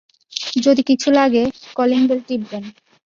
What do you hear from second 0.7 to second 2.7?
কিছু লাগে, calling bell টিপবেন।